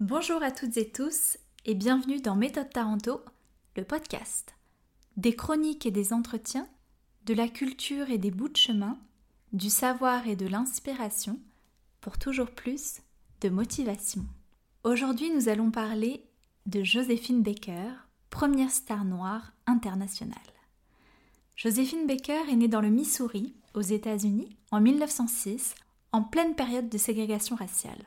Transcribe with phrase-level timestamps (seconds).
[0.00, 3.22] Bonjour à toutes et tous et bienvenue dans Méthode Taranto,
[3.78, 4.54] le podcast.
[5.16, 6.68] Des chroniques et des entretiens,
[7.24, 8.98] de la culture et des bouts de chemin,
[9.54, 11.40] du savoir et de l'inspiration,
[12.02, 13.00] pour toujours plus
[13.40, 14.26] de motivation.
[14.84, 16.22] Aujourd'hui, nous allons parler
[16.66, 17.88] de Joséphine Baker,
[18.28, 20.36] première star noire internationale.
[21.56, 25.74] Joséphine Baker est née dans le Missouri, aux États-Unis, en 1906,
[26.12, 28.04] en pleine période de ségrégation raciale.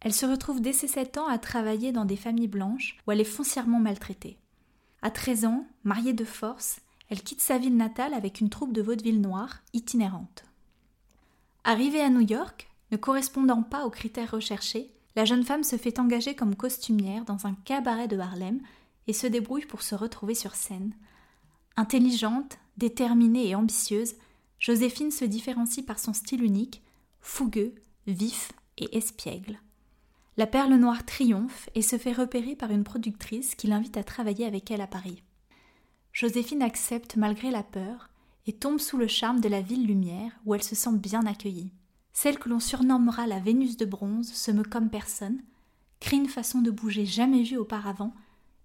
[0.00, 3.20] Elle se retrouve dès ses 7 ans à travailler dans des familles blanches où elle
[3.20, 4.38] est foncièrement maltraitée.
[5.02, 8.82] À 13 ans, mariée de force, elle quitte sa ville natale avec une troupe de
[8.82, 10.44] vaudeville noire itinérante.
[11.64, 15.98] Arrivée à New York, ne correspondant pas aux critères recherchés, la jeune femme se fait
[15.98, 18.60] engager comme costumière dans un cabaret de Harlem
[19.06, 20.92] et se débrouille pour se retrouver sur scène.
[21.76, 24.14] Intelligente, déterminée et ambitieuse,
[24.58, 26.82] Joséphine se différencie par son style unique,
[27.20, 27.74] fougueux,
[28.06, 29.58] vif et espiègle.
[30.38, 34.44] La perle noire triomphe et se fait repérer par une productrice qui l'invite à travailler
[34.44, 35.22] avec elle à Paris.
[36.12, 38.10] Joséphine accepte malgré la peur
[38.46, 41.72] et tombe sous le charme de la ville lumière où elle se sent bien accueillie.
[42.12, 45.42] Celle que l'on surnommera la Vénus de bronze se meut comme personne,
[46.00, 48.14] crée une façon de bouger jamais vue auparavant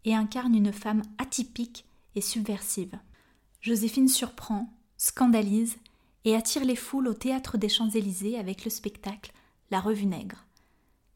[0.04, 3.00] et incarne une femme atypique et subversive.
[3.62, 5.78] Joséphine surprend, scandalise
[6.26, 9.32] et attire les foules au théâtre des Champs-Élysées avec le spectacle
[9.72, 10.46] La Revue Nègre.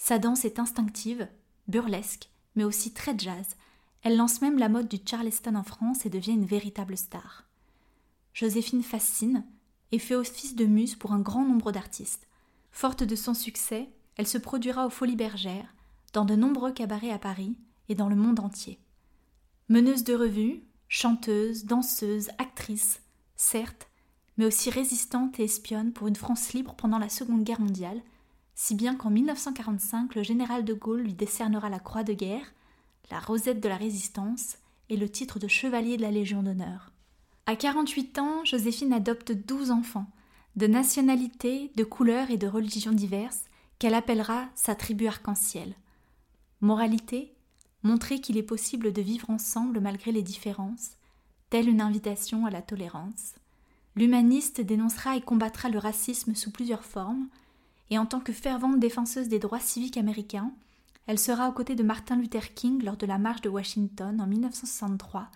[0.07, 1.27] Sa danse est instinctive,
[1.67, 3.55] burlesque, mais aussi très jazz.
[4.03, 7.47] Elle lance même la mode du Charleston en France et devient une véritable star.
[8.31, 9.43] Joséphine fascine
[9.91, 12.27] et fait office de muse pour un grand nombre d'artistes.
[12.69, 15.73] Forte de son succès, elle se produira aux Folies Bergères,
[16.13, 17.57] dans de nombreux cabarets à Paris
[17.89, 18.77] et dans le monde entier.
[19.69, 23.01] Meneuse de revue, chanteuse, danseuse, actrice,
[23.37, 23.89] certes,
[24.37, 28.03] mais aussi résistante et espionne pour une France libre pendant la Seconde Guerre mondiale
[28.55, 32.53] si bien qu'en 1945, le général de Gaulle lui décernera la Croix de guerre,
[33.11, 34.57] la Rosette de la Résistance
[34.89, 36.91] et le titre de chevalier de la Légion d'honneur.
[37.45, 40.09] À 48 ans, Joséphine adopte 12 enfants,
[40.55, 43.43] de nationalités, de couleurs et de religions diverses,
[43.77, 45.75] qu'elle appellera sa tribu arc-en-ciel.
[46.61, 47.35] Moralité
[47.83, 50.91] montrer qu'il est possible de vivre ensemble malgré les différences,
[51.49, 53.35] telle une invitation à la tolérance.
[53.95, 57.27] L'humaniste dénoncera et combattra le racisme sous plusieurs formes,
[57.89, 60.51] et en tant que fervente défenseuse des droits civiques américains,
[61.07, 64.27] elle sera aux côtés de Martin Luther King lors de la marche de Washington en
[64.27, 65.29] 1963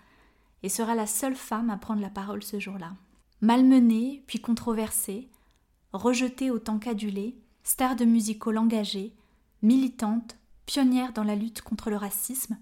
[0.62, 2.92] et sera la seule femme à prendre la parole ce jour-là.
[3.40, 5.28] Malmenée, puis controversée,
[5.92, 9.14] rejetée autant qu'adulée, star de musical engagée,
[9.62, 12.58] militante, pionnière dans la lutte contre le racisme,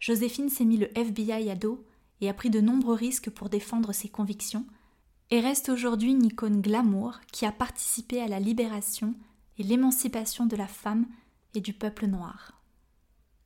[0.00, 1.84] Joséphine s'est mis le FBI à dos
[2.20, 4.66] et a pris de nombreux risques pour défendre ses convictions,
[5.30, 9.14] et reste aujourd'hui une icône glamour qui a participé à la libération
[9.58, 11.06] et l'émancipation de la femme
[11.54, 12.55] et du peuple noir.